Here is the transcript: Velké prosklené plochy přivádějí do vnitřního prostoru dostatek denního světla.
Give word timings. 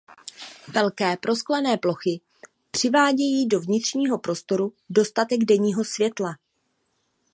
Velké 0.67 1.17
prosklené 1.17 1.77
plochy 1.77 2.21
přivádějí 2.71 3.47
do 3.47 3.59
vnitřního 3.59 4.17
prostoru 4.19 4.73
dostatek 4.89 5.39
denního 5.45 5.83
světla. 5.85 6.37